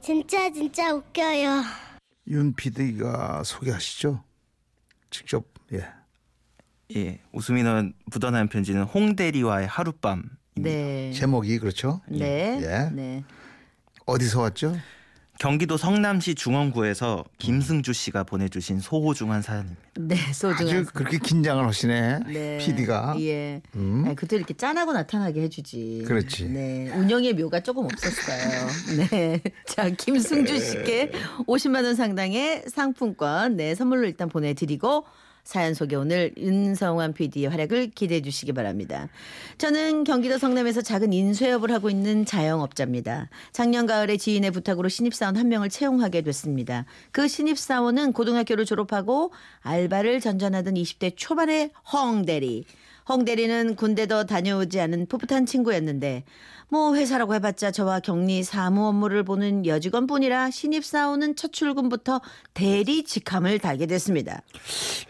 [0.00, 1.62] 진짜 진짜 웃겨요.
[2.28, 4.22] 윤 PD가 소개하시죠.
[5.10, 5.86] 직접 예.
[6.96, 10.24] 예, 웃음이 는 묻어나는 편지는 홍대리와의 하룻밤.
[10.56, 11.12] 네.
[11.12, 12.00] 제목이 그렇죠.
[12.08, 12.58] 네.
[12.62, 12.90] 예.
[12.92, 13.24] 네.
[14.06, 14.76] 어디서 왔죠?
[15.40, 19.80] 경기도 성남시 중원구에서 김승주 씨가 보내주신 소호중한 사연입니다.
[19.98, 20.76] 네, 소중한.
[20.76, 22.18] 아주 그렇게 긴장을 하시네.
[22.26, 22.58] 네.
[22.58, 23.16] PD가.
[23.20, 23.62] 예.
[23.74, 24.04] 음.
[24.04, 26.04] 아니, 그때 이렇게 짠하고 나타나게 해주지.
[26.06, 26.46] 그렇지.
[26.50, 26.90] 네.
[26.94, 28.98] 운영의 묘가 조금 없었어요.
[28.98, 29.40] 네.
[29.66, 31.10] 자, 김승주 씨께
[31.46, 35.06] 50만 원 상당의 상품권, 네, 선물로 일단 보내드리고
[35.44, 39.08] 사연 소개 오늘 윤성환 PD의 활약을 기대해 주시기 바랍니다.
[39.58, 43.28] 저는 경기도 성남에서 작은 인쇄업을 하고 있는 자영업자입니다.
[43.52, 46.86] 작년 가을에 지인의 부탁으로 신입사원 한 명을 채용하게 됐습니다.
[47.12, 52.64] 그 신입사원은 고등학교를 졸업하고 알바를 전전하던 20대 초반의 헝대리.
[53.10, 56.22] 헝대리는 군대도 다녀오지 않은 풋풋한 친구였는데
[56.68, 62.20] 뭐 회사라고 해봤자 저와 격리 사무 업무를 보는 여직원뿐이라 신입 사원은 첫 출근부터
[62.54, 64.42] 대리 직함을 달게 됐습니다.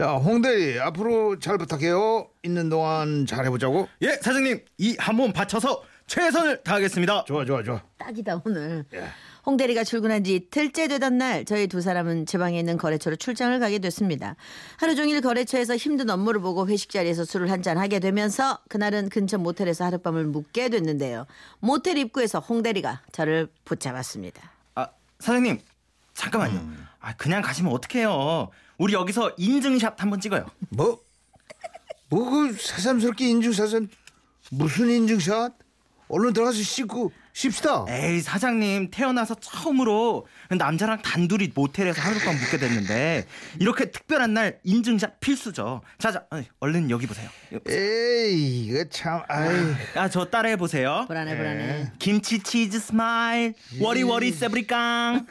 [0.00, 2.28] 야, 홍 대리 앞으로 잘 부탁해요.
[2.42, 3.86] 있는 동안 잘 해보자고.
[4.00, 7.24] 예, 사장님 이 한 몸 바쳐서 최선을 다하겠습니다.
[7.26, 7.82] 좋아, 좋아, 좋아.
[7.98, 8.86] 딱이다 오늘.
[8.94, 9.04] 예.
[9.46, 13.78] 홍대리가 출근한 지 이틀째 되던 날 저희 두 사람은 제 방에 있는 거래처로 출장을 가게
[13.78, 14.36] 됐습니다.
[14.76, 19.36] 하루 종일 거래처에서 힘든 업무를 보고 회식 자리에서 술을 한 잔 하게 되면서 그날은 근처
[19.36, 21.26] 모텔에서 하룻밤을 묵게 됐는데요.
[21.58, 24.50] 모텔 입구에서 홍대리가 저를 붙잡았습니다.
[24.76, 25.60] 아, 사장님
[26.14, 26.66] 잠깐만요.
[27.00, 28.48] 아, 그냥 가시면 어떡해요.
[28.78, 30.46] 우리 여기서 인증샷 한번 찍어요.
[30.70, 31.00] 뭐?
[32.08, 33.88] 뭐그 새삼스럽게 인증샷은
[34.50, 35.52] 무슨 인증샷?
[36.08, 37.84] 얼른 들어가서 씻고 쉽시다.
[37.88, 43.26] 에이 사장님 태어나서 처음으로 남자랑 단둘이 모텔에서 하룻밤 묵게 됐는데
[43.58, 45.82] 이렇게 특별한 날 인증샷 필수죠.
[45.98, 46.24] 자자
[46.58, 47.28] 얼른 여기 보세요.
[47.68, 51.04] 에이 이거 참 아이 아 저 따라해 보세요.
[51.06, 51.92] 불안해 불안해.
[51.98, 55.26] 김치 치즈 smile 워리 워리 세브리깡.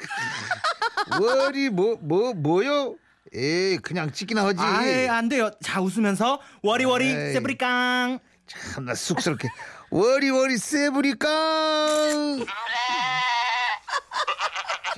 [1.20, 2.96] 워리 뭐뭐 뭐, 요
[3.34, 4.60] 에이 그냥 찍기나 하지.
[4.60, 5.52] 아이 안 돼요.
[5.62, 7.10] 자 웃으면서 워리 워리.
[7.34, 8.20] 세브리깡.
[8.48, 9.48] 참나 쑥스럽게
[9.92, 11.30] 워리워리 세브리깡.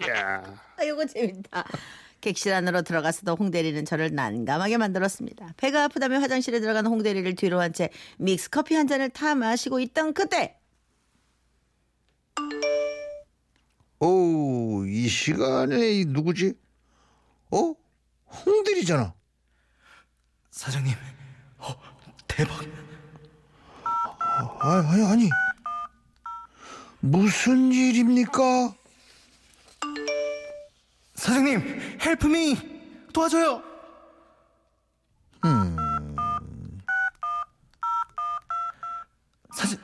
[0.09, 0.43] 야.
[0.77, 1.63] 아, 이거 재밌다.
[2.19, 5.53] 객실 안으로 들어가서도 홍대리는 저를 난감하게 만들었습니다.
[5.57, 10.13] 배가 아프다며 화장실에 들어간 홍대리를 뒤로 한 채 믹스 커피 한 잔을 타 마시고 있던
[10.13, 10.59] 그때
[13.99, 16.53] 오, 이 시간에 이 누구지?
[17.51, 17.73] 어?
[18.45, 19.13] 홍들이잖아.
[20.51, 20.93] 사장님
[21.59, 21.75] 어,
[22.27, 22.61] 대박.
[24.63, 25.29] 아, 아니 아니.
[26.99, 28.73] 무슨 일입니까?
[31.15, 32.57] 사장님 헬프미
[33.11, 33.63] 도와줘요.
[35.45, 35.75] 음.
[39.55, 39.79] 사장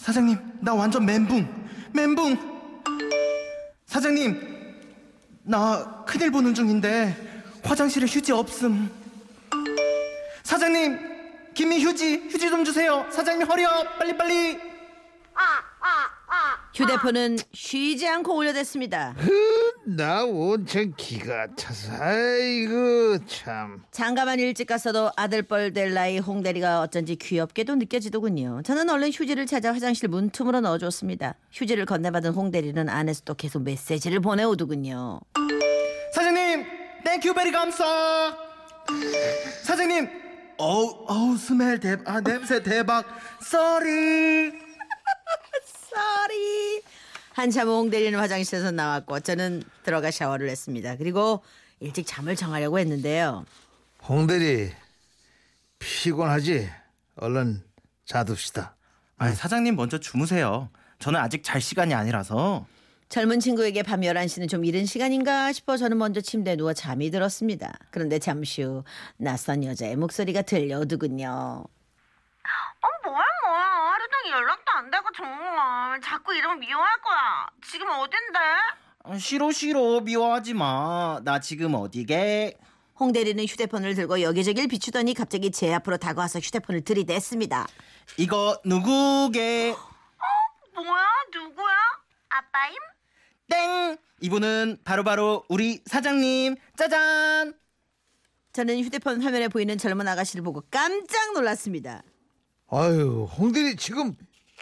[0.00, 2.52] 사장님 나 완전 멘붕 멘붕.
[3.86, 4.40] 사장님
[5.42, 8.88] 나 큰일 보는 중인데 화장실에 휴지 없음.
[10.44, 11.11] 사장님
[11.54, 13.06] 김미 휴지 휴지 좀 주세요.
[13.10, 14.58] 사장님 허리업 빨리 빨리.
[16.74, 19.14] 휴대폰은 쉬지 않고 올려댔습니다.
[19.84, 23.82] 나 온천 기가 차서 아이고 참.
[23.90, 28.62] 장가만 일찍 갔어도 아들뻘 될 나이 홍대리가 어쩐지 귀엽게도 느껴지더군요.
[28.64, 31.34] 저는 얼른 휴지를 찾아 화장실 문틈으로 넣어줬습니다.
[31.52, 35.20] 휴지를 건네받은 홍대리는 안에서 또 계속 메시지를 보내오더군요.
[36.14, 36.64] 사장님
[37.04, 38.34] thank you very 감사.
[39.62, 40.21] 사장님
[40.64, 43.04] 어우 어우 smell 대박 아, 냄새 대박.
[43.42, 44.52] Sorry.
[45.64, 46.82] Sorry.
[47.32, 50.94] 한참 후 홍대리는 화장실에서 나왔고 저는 들어가 샤워를 했습니다.
[50.96, 51.42] 그리고
[51.80, 53.44] 일찍 잠을 청하려고 했는데요.
[54.08, 54.70] 홍대리
[55.80, 56.70] 피곤하지?
[57.16, 57.64] 얼른
[58.06, 58.76] 자둡시다.
[59.18, 60.70] 아 사장님 먼저 주무세요.
[61.00, 62.66] 저는 아직 잘 시간이 아니라서.
[63.12, 67.70] 젊은 친구에게 밤 11시는 좀 이른 시간인가 싶어 저는 먼저 침대에 누워 잠이 들었습니다.
[67.90, 68.84] 그런데 잠시 후
[69.18, 71.28] 낯선 여자의 목소리가 들려오더군요.
[71.28, 78.38] 어 뭐야 뭐야 하루 종일 연락도 안 되고 정말 자꾸 이러면 미워할 거야 지금 어딘데?
[79.04, 81.20] 아, 싫어 싫어 미워하지 마.
[81.22, 82.56] 나 지금 어디게?
[82.98, 87.66] 홍 대리는 휴대폰을 들고 여기저기를 비추더니 갑자기 제 앞으로 다가와서 휴대폰을 들이댔습니다.
[88.16, 89.76] 이거 누구게?
[90.74, 91.76] 뭐야 누구야?
[92.30, 92.74] 아빠임?
[93.56, 93.96] 땡.
[94.20, 96.56] 이분은 바로 바로 우리 사장님.
[96.76, 97.54] 짜잔.
[98.52, 102.02] 저는 휴대폰 화면에 보이는 젊은 아가씨를 보고 깜짝 놀랐습니다.
[102.70, 104.14] 아유 홍대리 지금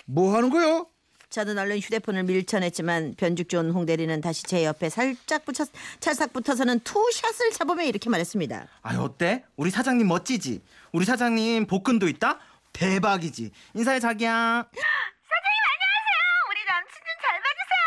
[0.06, 0.86] 뭐 하는 거요?
[1.28, 5.64] 저는 얼른 휴대폰을 밀쳐냈지만 변죽 좋은 홍대리는 다시 제 옆에 살짝 붙여
[6.00, 8.66] 찰싹 붙어서는 투샷을 잡으며 이렇게 말했습니다.
[8.82, 9.44] 아 어때?
[9.56, 10.62] 우리 사장님 멋지지?
[10.92, 12.40] 우리 사장님 복근도 있다?
[12.72, 13.50] 대박이지.
[13.74, 14.30] 인사해 자기야.
[14.70, 16.20] 사장님 안녕하세요
[16.50, 17.86] 우리 남친 좀 잘 봐주세요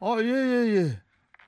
[0.00, 1.02] 아, 예, 예, 예.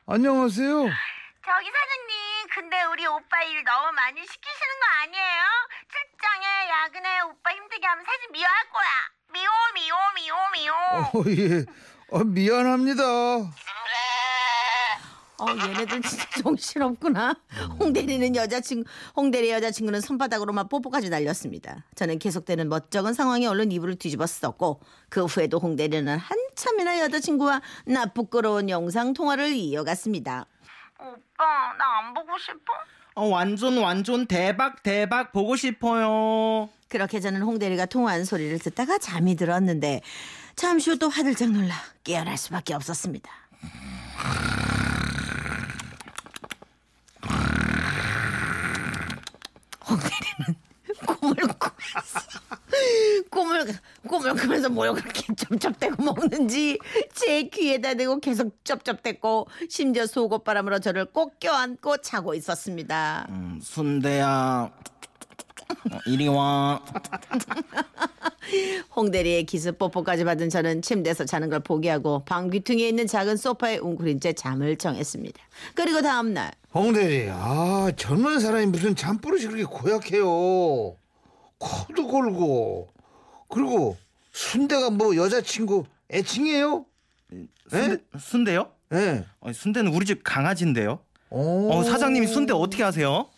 [0.07, 0.69] 안녕하세요.
[0.83, 5.43] 저기 사장님, 근데 우리 오빠 일 너무 많이 시키시는 거 아니에요?
[5.87, 8.91] 출장에 야근에 오빠 힘들게 하면 사실 미워할 거야.
[9.33, 10.77] 미워, 미워, 미워, 미워.
[11.15, 11.65] 어, 예.
[12.13, 13.03] 아, 미안합니다.
[15.41, 17.35] 어, 얘네들 진짜 정신없구나.
[17.79, 21.85] 홍대리는 여자친구, 홍대리 여자친구는 손바닥으로만 뽀뽀까지 날렸습니다.
[21.95, 28.69] 저는 계속되는 멋쩍은 상황에 얼른 이불을 뒤집어 썼고, 그 후에도 홍대리는 한참이나 여자친구와 나 부끄러운
[28.69, 30.47] 영상 통화를 이어갔습니다.
[31.01, 31.45] 오빠,
[31.79, 32.73] 나 안 보고 싶어?
[33.15, 36.69] 어, 완전 완전 대박 대박 보고 싶어요.
[36.89, 40.03] 그렇게 저는 홍대리가 통화한 소리를 듣다가 잠이 들었는데,
[40.57, 43.31] 잠시 후 또 화들짝 놀라 깨어날 수밖에 없었습니다.
[49.91, 50.61] 홍대리는
[51.07, 52.21] 꿈을 꾸면서
[53.31, 53.67] 꿈을
[54.09, 56.79] 꿈을 꾸면서 뭘 그렇게 쩝쩝대고 먹는지
[57.15, 63.27] 제 귀에다 대고 계속 쩝쩝댔고 심지어 속옷바람으로 저를 꼭 껴안고 자고 있었습니다.
[63.31, 64.71] 음, 순대야.
[65.93, 66.83] 어, 이리 와.
[68.95, 74.21] 홍대리의 기습 뽀뽀까지 받은 저는 침대에서 자는 걸 포기하고 방 귀퉁이에 있는 작은 소파에 웅크린
[74.21, 75.41] 채 잠을 청했습니다.
[75.75, 80.97] 그리고 다음 날 홍대리, 아, 젊은 사람이 무슨 잠버릇이 그렇게 고약해요.
[81.59, 82.89] 코도 골고.
[83.49, 83.97] 그리고
[84.33, 86.85] 순대가 뭐 여자친구 애칭이에요?
[87.69, 88.71] 순대, 순대요?
[88.93, 88.97] 예.
[88.97, 89.25] 네.
[89.41, 91.01] 어, 순대는 우리 집 강아지인데요.
[91.31, 91.73] 오.
[91.73, 93.29] 어, 사장님이 순대 어떻게 하세요?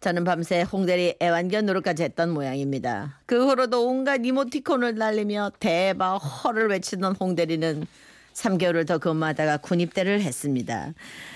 [0.00, 3.18] 저는 밤새 홍대리 애완견 노릇까지 했던 모양입니다.
[3.26, 7.86] 그 후로도 온갖 이모티콘을 날리며 대박 허를 외치던 홍대리는
[8.32, 10.92] 3개월을 더 근무하다가 군입대를 했습니다.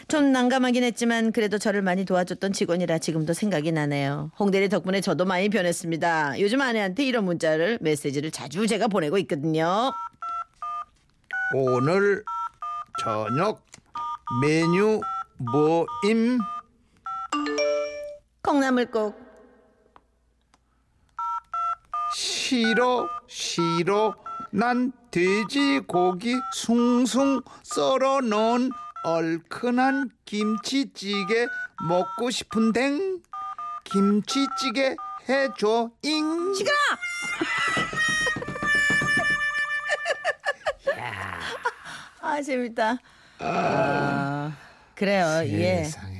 [0.09, 4.31] 좀 난감하긴 했지만 그래도 저를 많이 도와줬던 직원이라 지금도 생각이 나네요.
[4.39, 6.41] 홍대리 덕분에 저도 많이 변했습니다.
[6.41, 9.93] 요즘 아내한테 이런 문자를 메시지를 자주 제가 보내고 있거든요.
[11.55, 12.25] 오늘
[13.01, 13.63] 저녁
[14.41, 15.01] 메뉴
[15.37, 16.39] 뭐임?
[18.45, 19.15] 콩나물국.
[22.15, 24.15] 싫어 싫어.
[24.53, 28.71] 난 돼지고기 숭숭 썰어 넣은
[29.05, 31.47] 얼큰한 김치찌개
[31.89, 33.23] 먹고 싶은댕.
[33.85, 34.95] 김치찌개
[35.29, 36.55] 해줘 잉.
[36.55, 36.77] 시끄러!
[42.21, 42.99] 아 재밌다.
[43.41, 44.53] 아,
[44.95, 45.27] 그래요.
[45.45, 45.85] 예.
[45.85, 46.14] 세상에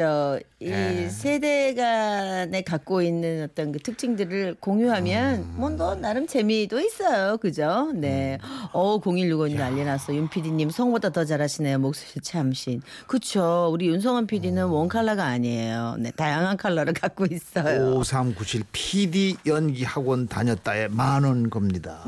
[0.00, 7.36] 저이 세대 간에 갖고 있는 어떤 그 특징들을 공유하면 뭐너 나름 재미도 있어요.
[7.36, 7.92] 그죠?
[7.94, 8.38] 네.
[8.72, 10.14] 어 0165님 난리 났어.
[10.14, 11.78] 윤 PD님 성보다 더 잘하시네요.
[11.80, 12.80] 목소리 참신.
[13.06, 13.68] 그쵸.
[13.70, 15.96] 우리 윤성원 PD는 원 컬러가 아니에요.
[15.98, 16.12] 네.
[16.12, 17.96] 다양한 컬러를 갖고 있어요.
[17.96, 22.02] 5397 PD 연기 학원 다녔다에 만원 겁니다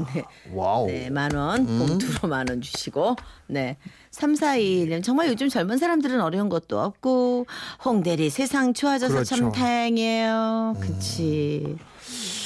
[0.54, 3.16] Wow 네, 만 원, 봉투로 만 원 주시고,
[3.48, 3.76] 네.
[4.12, 7.46] 3421님, 정말 요즘 젊은 사람들은 어려운 것도 없고,
[7.84, 9.36] 홍대리 세상 좋아져서 그렇죠.
[9.36, 10.76] 참 다행이에요.
[10.80, 11.76] 그치.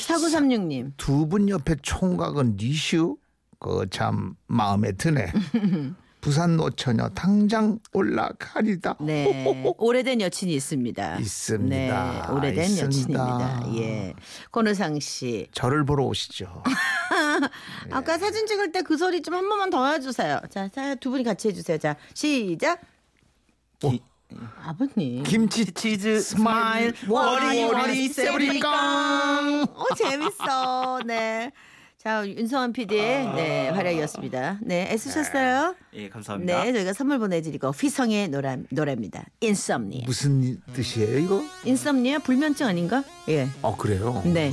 [0.06, 3.16] 4936님, 두 분 옆에 총각은 니슈
[3.58, 5.32] 그 참 마음에 드네
[6.20, 9.44] 부산 노처녀 당장 올라가리다 네.
[9.78, 11.16] 오래된 여친이 있습니다.
[11.18, 12.26] 있습니다.
[12.28, 12.32] 네.
[12.34, 12.84] 오래된 있습니다.
[12.86, 13.62] 여친입니다.
[13.76, 14.14] 예.
[14.52, 15.46] 권우상 씨.
[15.52, 16.62] 저를 보러 오시죠
[17.90, 20.40] 아까 사진 찍을 때 그 소리 좀 한 번만 더 해주세요.
[20.50, 21.78] 자, 자, 두 분이 같이 해주세요.
[21.78, 22.80] 자, 시작.
[23.80, 24.02] 기-
[24.64, 25.22] 아버님.
[25.22, 29.66] 김치 치즈 smile 워리, 워리 세브리깡.
[29.74, 31.00] 어 재밌어.
[31.06, 31.52] 네.
[31.98, 34.58] 자 윤성환 PD의 네 활약이었습니다.
[34.62, 35.74] 네 애쓰셨어요.
[35.94, 36.64] 예, 감사합니다.
[36.64, 39.24] 네 저희가 선물 보내드리고 휘성의 노래 노래입니다.
[39.40, 40.04] Insomnia.
[40.06, 41.42] 무슨 뜻이에요 이거?
[41.64, 43.02] 인썸니아 불면증 아닌가?
[43.28, 43.48] 예.
[43.62, 44.22] 아 그래요?
[44.24, 44.52] 네.